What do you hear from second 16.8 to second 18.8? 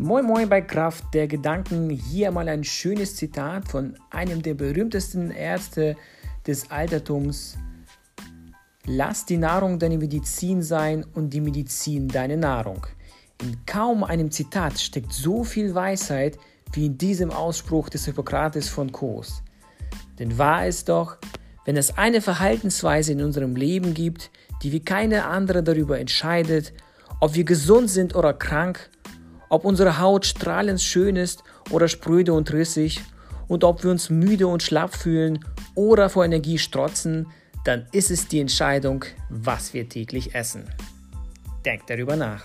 in diesem Ausspruch des Hippokrates